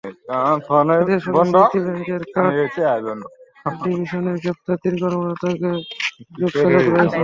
[0.89, 2.55] তাঁদের সঙ্গে সিটি ব্যাংকের কার্ড
[3.83, 5.73] ডিভিশনের গ্রেপ্তার তিন কর্মকর্তারও
[6.39, 7.17] যোগসাজশ রয়েছে।